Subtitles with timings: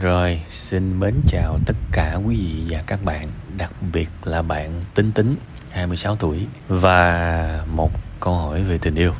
[0.00, 3.26] Rồi, xin mến chào tất cả quý vị và các bạn,
[3.56, 5.36] đặc biệt là bạn Tính Tính,
[5.70, 7.90] 26 tuổi và một
[8.20, 9.12] câu hỏi về tình yêu.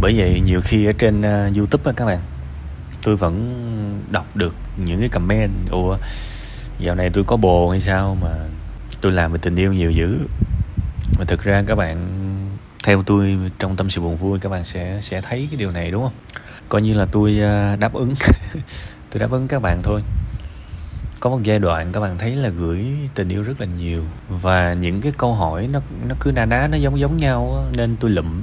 [0.00, 2.20] Bởi vậy nhiều khi ở trên uh, YouTube á các bạn,
[3.02, 5.96] tôi vẫn đọc được những cái comment ủa
[6.78, 8.48] dạo này tôi có bồ hay sao mà
[9.00, 10.18] tôi làm về tình yêu nhiều dữ?
[11.18, 12.06] Mà thực ra các bạn
[12.84, 15.90] theo tôi trong tâm sự buồn vui các bạn sẽ sẽ thấy cái điều này
[15.90, 16.14] đúng không?
[16.68, 18.14] Coi như là tôi ờ, đáp ứng.
[19.10, 20.02] tôi đáp ứng các bạn thôi.
[21.20, 24.74] Có một giai đoạn các bạn thấy là gửi tình yêu rất là nhiều và
[24.74, 28.10] những cái câu hỏi nó nó cứ na ná, nó giống giống nhau nên tôi
[28.10, 28.42] lụm.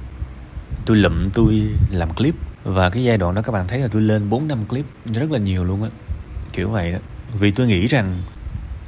[0.85, 4.02] Tôi lụm, tôi làm clip và cái giai đoạn đó các bạn thấy là tôi
[4.02, 5.90] lên 4 năm clip rất là nhiều luôn á.
[6.53, 6.99] Kiểu vậy đó.
[7.34, 8.23] Vì tôi nghĩ rằng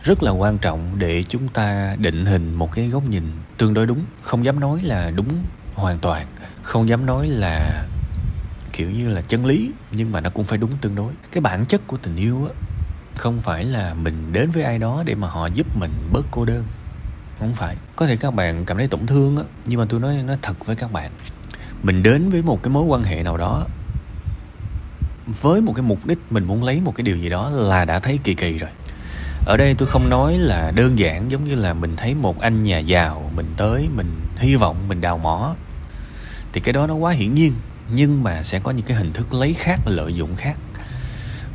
[0.03, 3.23] rất là quan trọng để chúng ta định hình một cái góc nhìn
[3.57, 3.99] tương đối đúng.
[4.21, 5.27] Không dám nói là đúng
[5.75, 6.25] hoàn toàn.
[6.61, 7.83] Không dám nói là
[8.79, 11.13] kiểu như là chân lý, nhưng mà nó cũng phải đúng tương đối.
[11.31, 12.53] Cái bản chất của tình yêu á,
[13.15, 16.45] không phải là mình đến với ai đó để mà họ giúp mình bớt cô
[16.45, 16.63] đơn.
[17.39, 17.75] Không phải.
[17.95, 20.65] Có thể các bạn cảm thấy tổn thương á, nhưng mà tôi nói nó thật
[20.65, 21.11] với các bạn.
[21.83, 23.65] Mình đến với một cái mối quan hệ nào đó,
[25.41, 27.99] với một cái mục đích mình muốn lấy một cái điều gì đó là đã
[27.99, 28.69] thấy kỳ kỳ rồi.
[29.45, 32.63] Ở đây tôi không nói là đơn giản giống như là mình thấy một anh
[32.63, 35.55] nhà giàu mình tới, mình hy vọng, mình đào mỏ.
[36.53, 37.53] Thì cái đó nó quá hiển nhiên
[37.93, 40.59] nhưng mà sẽ có những cái hình thức lấy khác, lợi dụng khác.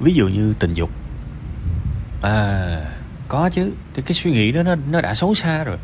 [0.00, 0.90] Ví dụ như tình dục.
[2.22, 2.80] À
[3.28, 3.72] có chứ.
[3.94, 5.78] Thì cái suy nghĩ đó, nó nó đã xấu xa rồi.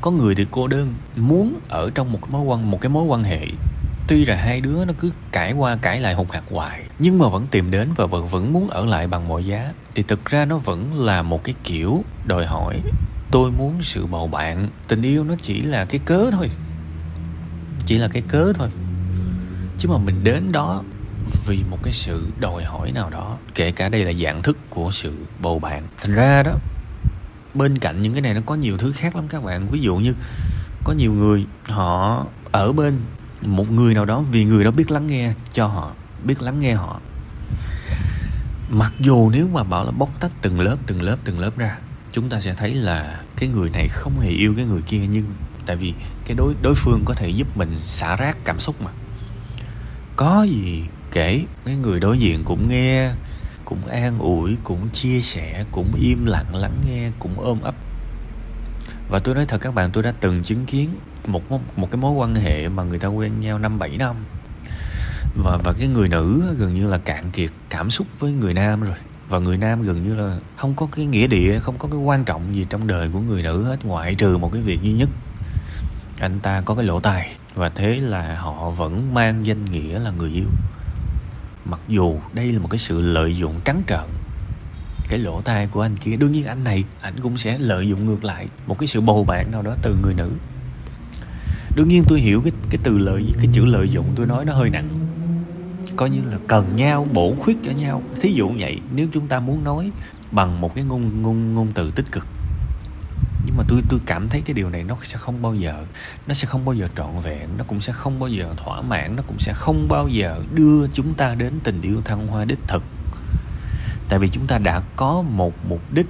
[0.00, 3.04] Có người thì cô đơn, muốn ở trong một cái mối quan, một cái mối
[3.04, 3.46] quan hệ.
[4.08, 7.28] Tuy là hai đứa nó cứ cãi qua cãi lại hụt hạt hoài, nhưng mà
[7.28, 9.72] vẫn tìm đến và vẫn vẫn muốn ở lại bằng mọi giá.
[9.94, 12.80] Thì thực ra nó vẫn là một cái kiểu đòi hỏi,
[13.30, 16.48] tôi muốn sự bầu bạn, tình yêu nó chỉ là cái cớ thôi.
[17.86, 18.68] Chỉ là cái cớ thôi
[19.84, 20.82] chứ mà mình đến đó
[21.46, 24.90] vì một cái sự đòi hỏi nào đó, kể cả đây là dạng thức của
[24.90, 25.82] sự bầu bạn.
[26.00, 26.52] Thành ra đó,
[27.54, 29.68] bên cạnh những cái này nó có nhiều thứ khác lắm các bạn.
[29.70, 30.14] Ví dụ như
[30.84, 33.00] có nhiều người, họ ở bên
[33.42, 35.92] một người nào đó vì người đó biết lắng nghe cho họ,
[36.24, 37.00] biết lắng nghe họ.
[38.70, 41.78] Mặc dù nếu mà bảo là bóc tách từng lớp từng lớp từng lớp ra,
[42.12, 45.02] chúng ta sẽ thấy là cái người này không hề yêu cái người kia.
[45.10, 45.24] Nhưng
[45.66, 45.94] tại vì
[46.26, 48.90] cái đối đối phương có thể giúp mình xả rác cảm xúc mà
[50.16, 50.82] có gì
[51.12, 53.10] kể cái người đối diện cũng nghe,
[53.64, 57.74] cũng an ủi, cũng chia sẻ, cũng im lặng lắng nghe, cũng ôm ấp.
[59.10, 60.90] Và tôi nói thật các bạn, tôi đã từng chứng kiến
[61.26, 61.42] một
[61.76, 64.16] một cái mối quan hệ mà người ta quen nhau năm bảy năm.
[65.36, 68.80] Và và cái người nữ gần như là cạn kiệt cảm xúc với người nam
[68.80, 68.96] rồi.
[69.28, 72.24] Và người nam gần như là không có cái nghĩa địa, không có cái quan
[72.24, 75.08] trọng gì trong đời của người nữ hết, ngoại trừ một cái việc duy nhất
[76.20, 80.10] anh ta có cái lỗ tai, và thế là họ vẫn mang danh nghĩa là
[80.10, 80.46] người yêu.
[81.64, 84.04] Mặc dù đây là một cái sự lợi dụng trắng trợn,
[85.08, 88.04] cái lỗ tai của anh kia, đương nhiên anh này, anh cũng sẽ lợi dụng
[88.04, 90.30] ngược lại một cái sự bầu bạn nào đó từ người nữ.
[91.76, 94.54] Đương nhiên tôi hiểu cái cái từ lợi, cái chữ lợi dụng tôi nói nó
[94.54, 94.88] hơi nặng.
[95.96, 98.02] Coi như là cần nhau, bổ khuyết cho nhau.
[98.20, 99.90] Thí dụ vậy, nếu chúng ta muốn nói
[100.30, 102.26] bằng một cái ngôn ngôn ngôn từ tích cực
[103.54, 105.84] nhưng mà tôi tôi cảm thấy cái điều này nó sẽ không bao giờ,
[106.26, 109.16] nó sẽ không bao giờ trọn vẹn, nó cũng sẽ không bao giờ thỏa mãn,
[109.16, 112.58] nó cũng sẽ không bao giờ đưa chúng ta đến tình yêu thăng hoa đích
[112.68, 112.82] thực.
[114.08, 116.06] Tại vì chúng ta đã có một mục đích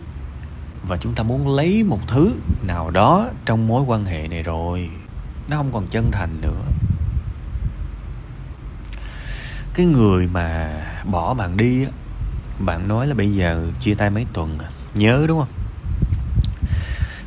[0.89, 4.91] và chúng ta muốn lấy một thứ nào đó trong mối quan hệ này rồi.
[5.51, 6.63] Nó không còn chân thành nữa.
[9.75, 10.81] Cái người mà
[11.11, 11.91] bỏ bạn đi á,
[12.59, 14.69] bạn nói là bây giờ chia tay mấy tuần à?
[14.95, 15.64] nhớ đúng không?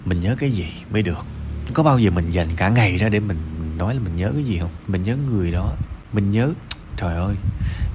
[0.07, 1.25] Mình nhớ cái gì mới được?
[1.73, 3.37] Có bao giờ mình dành cả ngày ra để mình
[3.77, 4.69] nói là mình nhớ cái gì không?
[4.87, 5.73] Mình nhớ người đó.
[6.13, 6.49] Mình nhớ,
[6.97, 7.35] trời ơi,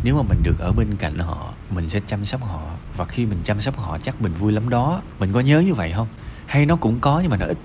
[0.04, 2.62] nếu mà mình được ở bên cạnh họ, mình sẽ chăm sóc họ.
[2.96, 5.02] Và khi mình chăm sóc họ, chắc mình vui lắm đó.
[5.18, 6.08] Mình có nhớ như vậy không?
[6.46, 7.58] Hay nó cũng có nhưng mà nó ít?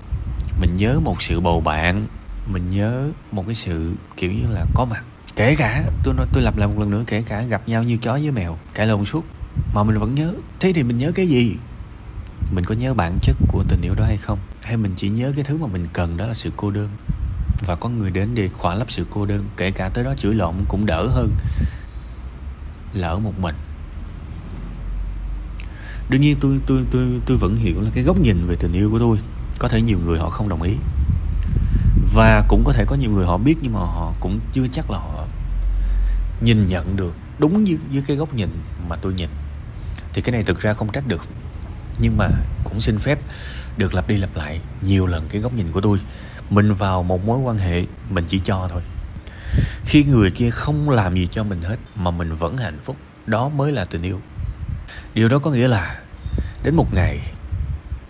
[0.60, 2.06] Mình nhớ một sự bầu bạn.
[2.52, 5.04] Mình nhớ một cái sự kiểu như là có mặt.
[5.36, 7.96] Kể cả, tôi nói, tôi lặp lại một lần nữa, kể cả gặp nhau như
[7.96, 9.24] chó với mèo cãi lộn suốt.
[9.74, 10.34] Mà mình vẫn nhớ.
[10.60, 11.56] Thế thì mình nhớ cái gì?
[12.52, 14.38] Mình có nhớ bản chất của tình yêu đó hay không?
[14.62, 16.88] Hay mình chỉ nhớ cái thứ mà mình cần đó là sự cô đơn?
[17.66, 20.34] Và có người đến để khỏa lấp sự cô đơn, kể cả tới đó chửi
[20.34, 21.30] lộn cũng đỡ hơn
[22.92, 23.54] là ở một mình.
[26.10, 28.90] Đương nhiên tôi tôi tôi tôi vẫn hiểu là cái góc nhìn về tình yêu
[28.90, 29.18] của tôi,
[29.58, 30.74] có thể nhiều người họ không đồng ý.
[32.14, 34.90] Và cũng có thể có nhiều người họ biết nhưng mà họ cũng chưa chắc
[34.90, 35.26] là họ
[36.40, 38.48] nhìn nhận được đúng như với cái góc nhìn
[38.88, 39.28] mà tôi nhìn.
[40.12, 41.20] Thì cái này thực ra không trách được
[42.00, 42.28] nhưng mà
[42.64, 43.18] cũng xin phép
[43.76, 45.98] được lặp đi lặp lại nhiều lần cái góc nhìn của tôi.
[46.50, 48.82] Mình vào một mối quan hệ, mình chỉ cho thôi.
[49.84, 52.96] Khi người kia không làm gì cho mình hết mà mình vẫn hạnh phúc,
[53.26, 54.20] đó mới là tình yêu.
[55.14, 56.00] Điều đó có nghĩa là
[56.62, 57.20] đến một ngày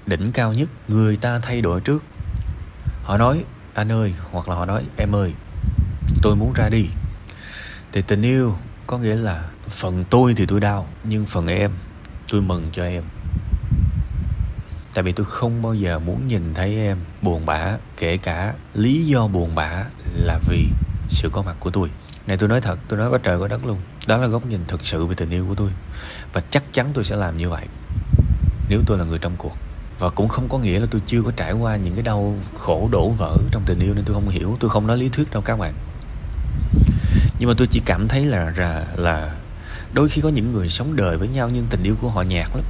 [0.06, 2.04] đỉnh cao nhất người ta thay đổi trước.
[3.02, 3.44] Họ nói,
[3.74, 5.32] anh ơi, hoặc là họ nói, em ơi,
[6.22, 6.86] tôi muốn ra đi.
[7.92, 8.56] Thì tình yêu
[8.86, 11.70] có nghĩa là phần tôi thì tôi đau, nhưng phần em
[12.32, 13.02] tôi mừng cho em
[14.94, 19.06] tại vì tôi không bao giờ muốn nhìn thấy em buồn bã, kể cả lý
[19.06, 20.66] do buồn bã là vì
[21.08, 21.90] sự có mặt của tôi.
[22.26, 23.78] Này, tôi nói thật, tôi nói có trời có đất luôn.
[24.06, 25.70] Đó là góc nhìn thực sự về tình yêu của tôi.
[26.32, 27.66] Và chắc chắn tôi sẽ làm như vậy,
[28.68, 29.56] nếu tôi là người trong cuộc.
[29.98, 32.88] Và cũng không có nghĩa là tôi chưa có trải qua những cái đau khổ
[32.92, 34.56] đổ vỡ trong tình yêu nên tôi không hiểu.
[34.60, 35.74] Tôi không nói lý thuyết đâu, các bạn.
[37.38, 39.36] Nhưng mà tôi chỉ cảm thấy là là là
[39.92, 42.48] đôi khi có những người sống đời với nhau nhưng tình yêu của họ nhạt
[42.54, 42.64] lắm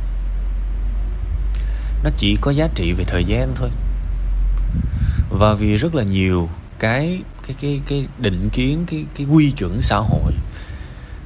[2.05, 3.71] nó chỉ có giá trị về thời gian thôi.
[5.31, 6.49] Và vì rất là nhiều
[6.79, 10.33] cái cái cái cái định kiến, cái cái quy chuẩn xã hội,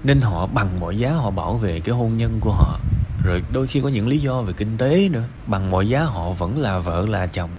[0.05, 2.81] nên họ bằng mọi giá họ bảo vệ cái hôn nhân của họ.
[3.25, 6.31] Rồi đôi khi có những lý do về kinh tế nữa, bằng mọi giá họ
[6.31, 7.51] vẫn là vợ, là chồng.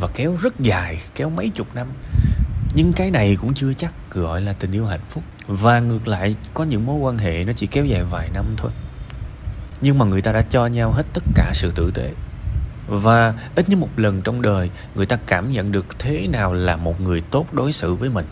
[0.00, 1.86] Và kéo rất dài, kéo mấy chục năm.
[2.74, 5.24] Nhưng cái này cũng chưa chắc, gọi là tình yêu hạnh phúc.
[5.46, 8.70] Và ngược lại, có những mối quan hệ nó chỉ kéo dài vài năm thôi
[9.86, 12.12] nhưng mà người ta đã cho nhau hết tất cả sự tử tế.
[12.88, 16.76] Và ít nhất một lần trong đời, người ta cảm nhận được thế nào là
[16.76, 18.26] một người tốt đối xử với mình.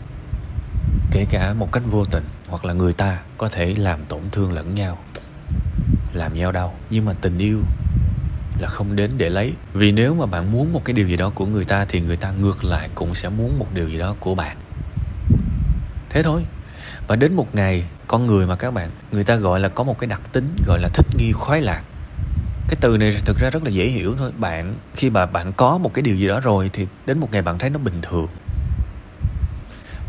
[1.11, 4.51] Kể cả một cách vô tình, hoặc là người ta có thể làm tổn thương
[4.51, 4.97] lẫn nhau,
[6.13, 6.73] làm nhau đau.
[6.89, 7.59] Nhưng mà tình yêu
[8.59, 9.53] là không đến để lấy.
[9.73, 12.17] Vì nếu mà bạn muốn một cái điều gì đó của người ta, thì người
[12.17, 14.57] ta ngược lại cũng sẽ muốn một điều gì đó của bạn.
[16.09, 16.45] Thế thôi.
[17.07, 19.99] Và đến một ngày con người mà các bạn, người ta gọi là có một
[19.99, 21.83] cái đặc tính gọi là thích nghi khoái lạc.
[22.67, 24.31] Cái từ này thực ra rất là dễ hiểu thôi.
[24.37, 27.41] Bạn, khi mà bạn có một cái điều gì đó rồi thì đến một ngày
[27.41, 28.27] bạn thấy nó bình thường.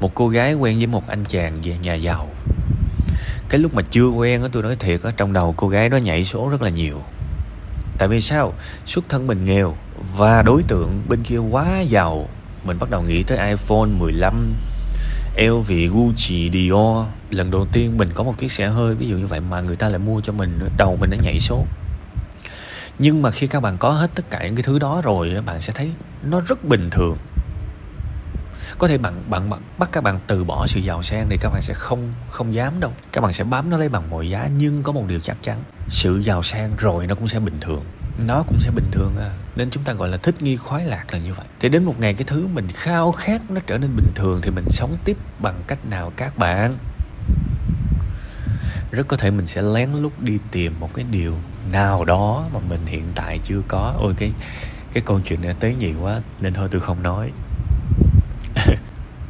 [0.01, 2.29] Một cô gái quen với một anh chàng về nhà giàu.
[3.49, 5.97] Cái lúc mà chưa quen á, tôi nói thiệt á, trong đầu cô gái đó
[5.97, 7.03] nhảy số rất là nhiều.
[7.99, 8.53] Tại vì sao?
[8.87, 9.77] Xuất thân mình nghèo
[10.17, 12.29] và đối tượng bên kia quá giàu.
[12.65, 14.55] Mình bắt đầu nghĩ tới iPhone 15
[15.37, 17.07] LV, Gucci, Dior.
[17.31, 19.77] Lần đầu tiên mình có một chiếc xe hơi ví dụ như vậy mà người
[19.77, 21.65] ta lại mua cho mình đầu mình đã nhảy số.
[22.99, 25.61] Nhưng mà khi các bạn có hết tất cả những cái thứ đó rồi bạn
[25.61, 25.91] sẽ thấy
[26.23, 27.17] nó rất bình thường.
[28.79, 31.51] Có thể bạn bạn, bạn bắt các bạn từ bỏ sự giàu sang thì các
[31.53, 32.93] bạn sẽ không không dám đâu.
[33.13, 35.63] Các bạn sẽ bám nó lấy bằng mọi giá nhưng có một điều chắc chắn
[35.89, 37.85] sự giàu sang rồi nó cũng sẽ bình thường
[38.25, 39.31] nó cũng sẽ bình thường à.
[39.57, 41.47] Nên chúng ta gọi là thích nghi khoái lạc là như vậy.
[41.61, 44.51] Thì đến một ngày cái thứ mình khao khát nó trở nên bình thường thì
[44.51, 46.79] mình sống tiếp bằng cách nào các bạn?
[48.91, 51.35] Rất có thể mình sẽ lén lút đi tìm một cái điều
[51.73, 53.95] nào đó mà mình hiện tại chưa có.
[53.99, 54.33] Ôi, cái
[54.93, 57.31] cái câu chuyện này tế nhị quá, nên thôi tôi không nói.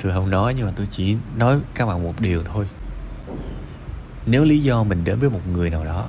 [0.02, 2.66] Tôi không nói nhưng mà tôi chỉ nói các bạn một điều thôi.
[4.26, 6.08] Nếu lý do mình đến với một người nào đó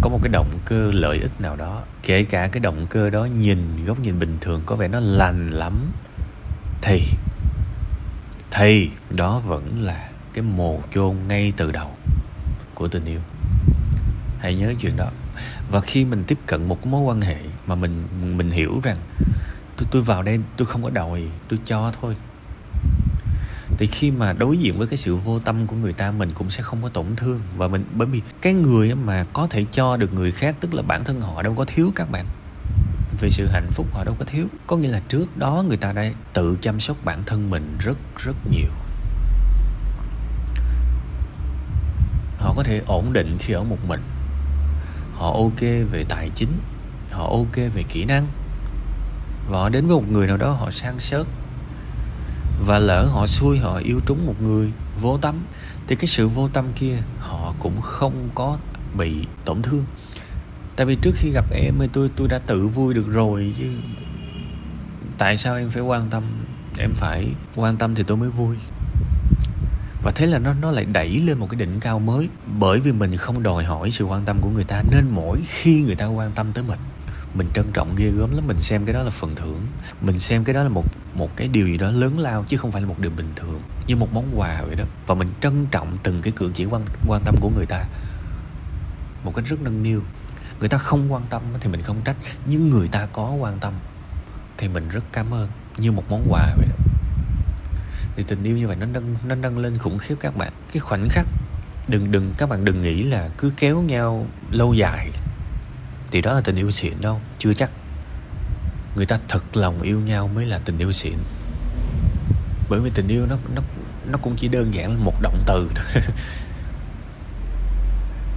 [0.00, 1.82] có một cái động cơ lợi ích nào đó.
[2.02, 5.50] Kể cả cái động cơ đó nhìn, góc nhìn bình thường, có vẻ nó lành
[5.50, 5.92] lắm.
[6.82, 7.02] Thì
[8.50, 11.90] thì đó vẫn là cái mồ chôn ngay từ đầu
[12.74, 13.20] của tình yêu.
[14.38, 15.10] Hãy nhớ chuyện đó.
[15.70, 17.36] Và khi mình tiếp cận một mối quan hệ
[17.66, 18.04] mà mình
[18.36, 18.96] mình hiểu rằng,
[19.76, 22.16] tôi tôi vào đây, tôi không có đòi, tôi cho thôi
[23.78, 26.50] thì khi mà đối diện với cái sự vô tâm của người ta, mình cũng
[26.50, 27.40] sẽ không có tổn thương.
[27.56, 30.82] Và mình, bởi vì cái người mà có thể cho được người khác, tức là
[30.82, 32.24] bản thân họ đâu có thiếu các bạn.
[33.20, 34.46] Về sự hạnh phúc họ đâu có thiếu.
[34.66, 37.98] Có nghĩa là trước đó người ta đã tự chăm sóc bản thân mình rất
[38.24, 38.70] rất nhiều.
[42.38, 44.00] Họ có thể ổn định khi ở một mình.
[45.14, 45.60] Họ ok
[45.92, 46.60] về tài chính.
[47.10, 48.26] Họ ok về kỹ năng.
[49.48, 51.24] Và họ đến với một người nào đó, họ sang sớt
[52.68, 55.34] và lỡ họ xui, họ yêu trúng một người vô tâm,
[55.86, 58.58] thì cái sự vô tâm kia họ cũng không có
[58.98, 59.84] bị tổn thương.
[60.76, 63.64] Tại vì trước khi gặp em thì tôi tôi đã tự vui được rồi, chứ
[65.18, 66.24] tại sao em phải quan tâm?
[66.78, 68.56] Em phải quan tâm thì tôi mới vui.
[70.02, 72.92] Và thế là nó nó lại đẩy lên một cái đỉnh cao mới, bởi vì
[72.92, 76.06] mình không đòi hỏi sự quan tâm của người ta, nên mỗi khi người ta
[76.06, 76.78] quan tâm tới mình
[77.34, 79.60] mình trân trọng ghê gớm lắm, mình xem cái đó là phần thưởng.
[80.00, 82.72] Mình xem cái đó là một một cái điều gì đó lớn lao chứ không
[82.72, 84.84] phải là một điều bình thường, như một món quà vậy đó.
[85.06, 87.84] Và mình trân trọng từng cái cử chỉ quan quan tâm của người ta
[89.24, 90.02] một cách rất nâng niu.
[90.60, 92.16] Người ta không quan tâm thì mình không trách,
[92.46, 93.72] nhưng người ta có quan tâm
[94.56, 96.76] thì mình rất cảm ơn, như một món quà vậy đó.
[98.16, 100.52] Thì tình yêu như vậy nó nâng nó nâng lên khủng khiếp các bạn.
[100.72, 101.26] Cái khoảnh khắc
[101.88, 105.10] đừng đừng, các bạn đừng nghĩ là cứ kéo nhau lâu dài
[106.10, 107.70] thì đó là tình yêu xịn đâu, chưa chắc.
[108.96, 111.18] Người ta thật lòng yêu nhau mới là tình yêu xịn.
[112.68, 113.62] Bởi vì tình yêu nó nó
[114.10, 115.70] nó cũng chỉ đơn giản là một động từ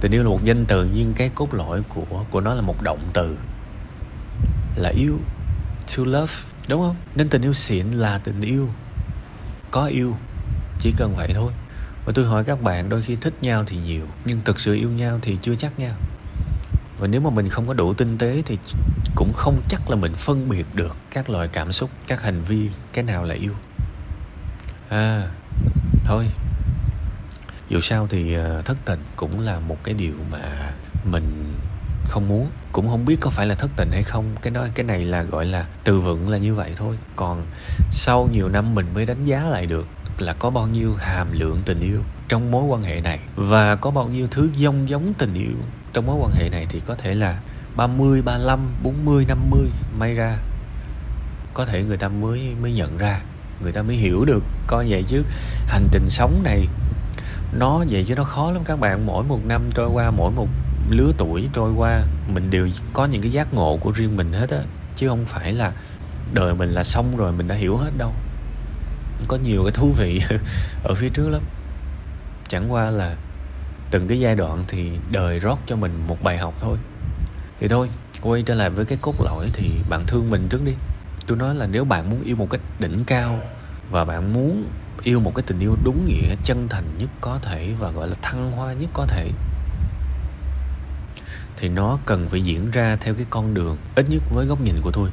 [0.00, 2.82] tình yêu là một danh từ nhưng cái cốt lõi của của nó là một
[2.82, 3.36] động từ.
[4.76, 5.18] Là yêu,
[5.96, 6.32] to love,
[6.68, 6.96] đúng không?
[7.14, 8.68] Nên tình yêu xịn là tình yêu,
[9.70, 10.16] có yêu,
[10.78, 11.52] chỉ cần vậy thôi.
[12.04, 14.90] Và tôi hỏi các bạn, đôi khi thích nhau thì nhiều, nhưng thực sự yêu
[14.90, 15.94] nhau thì chưa chắc nhau
[17.02, 18.58] và nếu mà mình không có đủ tinh tế thì
[19.14, 22.70] cũng không chắc là mình phân biệt được các loại cảm xúc, các hành vi,
[22.92, 23.52] cái nào là yêu.
[24.88, 25.28] À
[26.04, 26.26] thôi.
[27.68, 30.72] Dù sao thì ờ, thất tình cũng là một cái điều mà
[31.04, 31.54] mình
[32.08, 32.50] không muốn.
[32.72, 34.24] Cũng không biết có phải là thất tình hay không.
[34.42, 36.98] Cái nói cái này là gọi là từ vựng là như vậy thôi.
[37.16, 37.46] Còn
[37.90, 39.86] sau nhiều năm mình mới đánh giá lại được
[40.18, 43.90] là có bao nhiêu hàm lượng tình yêu trong mối quan hệ này và có
[43.90, 45.56] bao nhiêu thứ giống giống tình yêu
[45.92, 47.40] trong mối quan hệ này thì có thể là
[47.76, 49.60] 30, 35, 40, 50
[49.98, 50.38] may ra.
[51.54, 53.20] Có thể người ta mới mới nhận ra
[53.62, 55.22] người ta mới hiểu được coi vậy chứ.
[55.66, 56.66] Hành trình sống này
[57.52, 59.06] nó vậy chứ nó khó lắm các bạn.
[59.06, 60.48] Mỗi một năm trôi qua mỗi một
[60.90, 62.02] lứa tuổi trôi qua
[62.34, 64.60] mình đều có những cái giác ngộ của riêng mình hết á.
[64.96, 65.72] Chứ không phải là
[66.32, 68.12] đời mình là xong rồi mình đã hiểu hết đâu.
[69.28, 70.20] Có nhiều cái thú vị
[70.84, 71.42] ở phía trước lắm.
[72.48, 73.16] Chẳng qua là
[73.92, 76.78] từng cái giai đoạn thì đời rót cho mình một bài học thôi.
[77.60, 77.88] Thì thôi,
[78.22, 80.72] quay trở lại với cái cốt lõi thì bạn thương mình trước đi.
[81.26, 83.40] Tôi nói là nếu bạn muốn yêu một cách đỉnh cao
[83.90, 84.64] và bạn muốn
[85.02, 88.14] yêu một cái tình yêu đúng nghĩa, chân thành nhất có thể và gọi là
[88.22, 89.30] thăng hoa nhất có thể,
[91.56, 94.76] thì nó cần phải diễn ra theo cái con đường ít nhất với góc nhìn
[94.82, 95.10] của tôi.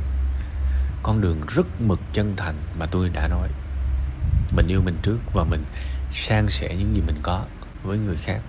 [1.03, 3.50] Con đường rất mực chân thành mà tôi đã nói.
[4.55, 5.63] Mình yêu mình trước và mình
[6.12, 7.45] san sẻ những gì mình có
[7.83, 8.41] với người khác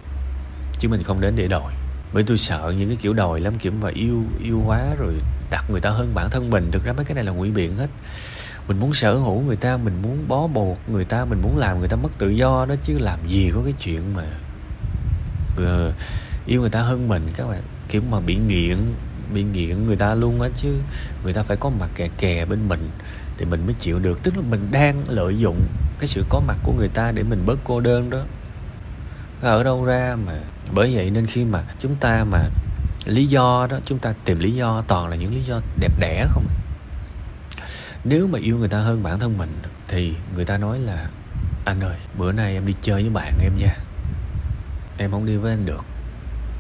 [0.81, 1.73] chứ mình không đến để đòi.
[2.13, 5.15] Bởi tôi sợ những cái kiểu đòi lắm kiểu mà yêu yêu quá rồi
[5.51, 6.71] đặt người ta hơn bản thân mình.
[6.71, 7.89] Thực ra mấy cái này là ngụy biện hết.
[8.69, 11.79] Mình muốn sở hữu người ta mình muốn bó buộc người ta mình muốn làm
[11.79, 14.25] người ta mất tự do đó chứ làm gì có cái chuyện mà
[15.63, 15.95] uh,
[16.47, 17.63] yêu người ta hơn mình các bạn.
[17.89, 18.77] Kiểu mà bị nghiện
[19.35, 20.69] bị nghiện người ta luôn á chứ
[21.25, 22.91] người ta phải có mặt kè kè bên mình
[23.39, 24.23] thì mình mới chịu được.
[24.23, 25.61] Tức là mình đang lợi dụng
[25.99, 28.23] cái sự có mặt của người ta để mình bớt cô đơn đó.
[29.43, 30.33] Ở đâu ra mà
[30.75, 32.49] bởi vậy nên khi mà chúng ta mà
[33.05, 36.27] lý do đó, chúng ta tìm lý do, toàn là những lý do đẹp đẽ
[36.31, 36.47] không
[38.05, 39.59] nếu mà yêu người ta hơn bản thân mình
[39.89, 41.09] thì người ta nói là,
[41.65, 43.77] anh ơi, bữa nay em đi chơi với bạn em nha.
[44.99, 45.85] Em không đi với anh được.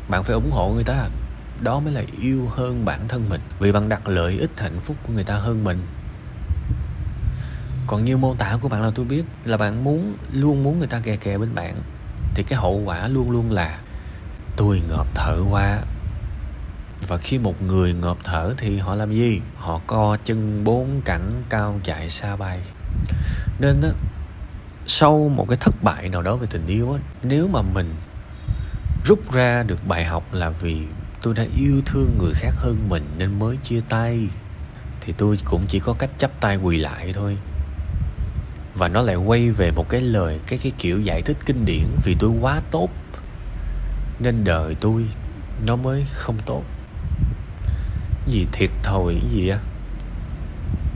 [0.08, 1.08] Bạn phải ủng hộ người ta.
[1.60, 3.40] Đó mới là yêu hơn bản thân mình.
[3.58, 5.86] Vì bạn đặt lợi ích hạnh phúc của người ta hơn mình.
[7.86, 10.88] Còn như mô tả của bạn là tôi biết là bạn muốn, luôn muốn người
[10.88, 11.74] ta kè kè bên bạn,
[12.34, 13.78] thì cái hậu quả luôn luôn là
[14.60, 15.82] tôi ngợp thở quá.
[17.08, 19.40] Và khi một người ngợp thở thì họ làm gì?
[19.56, 22.60] Họ co chân bốn cẳng cao chạy xa bay.
[23.60, 23.88] Nên á,
[24.86, 27.94] sau một cái thất bại nào đó về tình yêu á, nếu mà mình
[29.04, 30.76] rút ra được bài học là vì
[31.22, 34.28] tôi đã yêu thương người khác hơn mình nên mới chia tay,
[35.00, 37.36] thì tôi cũng chỉ có cách chấp tay quỳ lại thôi.
[38.74, 41.84] Và nó lại quay về một cái lời, cái cái kiểu giải thích kinh điển,
[42.04, 42.88] vì tôi quá tốt
[44.20, 45.06] nên đời tôi,
[45.66, 46.62] nó mới không tốt.
[48.26, 49.58] Gì thiệt thòi cái gì á?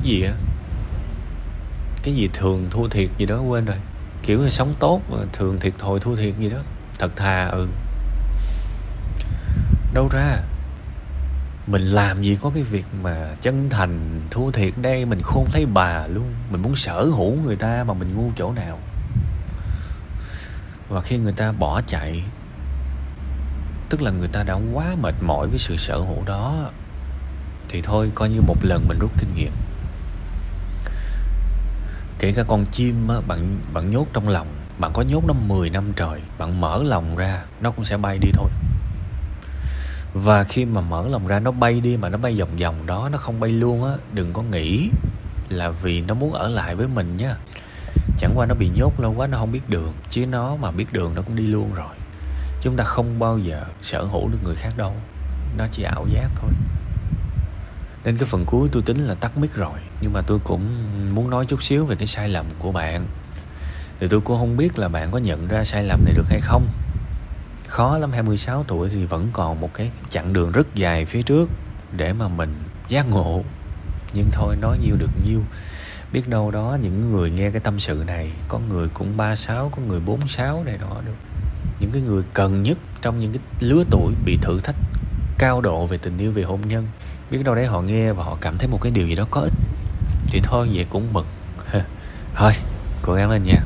[0.03, 0.33] Gì á?
[2.03, 3.77] Cái gì thường thua thiệt gì đó, quên rồi.
[4.23, 6.59] Kiểu là sống tốt mà thường thiệt thòi thua thiệt gì đó.
[6.99, 7.69] Thật thà ừ.
[9.95, 10.39] Đâu ra,
[11.67, 15.05] mình làm gì có cái việc mà chân thành thua thiệt đây?
[15.05, 16.35] Mình không thấy bà luôn.
[16.51, 18.79] Mình muốn sở hữu người ta mà mình ngu chỗ nào.
[20.89, 22.23] Và khi người ta bỏ chạy
[23.89, 26.71] tức là người ta đã quá mệt mỏi với sự sở hữu đó.
[27.69, 29.53] Thì thôi coi như một lần mình rút kinh nghiệm.
[32.19, 34.47] Kể cả con chim á, bạn bạn nhốt trong lòng.
[34.79, 38.19] Bạn có nhốt nó 10 năm trời bạn mở lòng ra nó cũng sẽ bay
[38.19, 38.51] đi thôi.
[40.15, 43.09] Và khi mà mở lòng ra nó bay đi mà nó bay vòng vòng đó
[43.13, 44.91] nó không bay luôn á đừng có nghĩ
[45.49, 47.37] là vì nó muốn ở lại với mình nhá
[48.19, 49.93] chẳng qua nó bị nhốt lâu quá nó không biết đường.
[50.11, 51.95] Chứ nó mà biết đường nó cũng đi luôn rồi
[52.65, 54.93] chúng ta không bao giờ sở hữu được người khác đâu.
[55.59, 56.51] Nó chỉ ảo giác thôi.
[58.05, 59.79] Nên cái phần cuối tôi tính là tắt mic rồi.
[60.01, 63.07] Nhưng mà tôi cũng muốn nói chút xíu về cái sai lầm của bạn.
[64.01, 66.41] Thì tôi cũng không biết là bạn có nhận ra sai lầm này được hay
[66.41, 66.69] không.
[67.69, 71.49] Khó lắm 26 tuổi thì vẫn còn một cái chặng đường rất dài phía trước
[71.97, 72.55] để mà mình
[72.89, 73.43] giác ngộ.
[74.15, 75.41] Nhưng thôi, nói nhiêu được nhiêu
[76.13, 79.83] biết đâu đó những người nghe cái tâm sự này, có người cũng 36 có
[79.83, 81.34] người 46 này đó được
[81.81, 84.77] những cái người cần nhất trong những cái lứa tuổi bị thử thách
[85.39, 86.87] cao độ về tình yêu về hôn nhân.
[87.31, 89.41] Biết đâu đấy họ nghe và họ cảm thấy một cái điều gì đó có
[89.41, 89.53] ích.
[90.27, 91.27] Thì thôi, vậy cũng mừng.
[92.35, 92.53] Thôi,
[93.03, 93.63] cố gắng lên nha.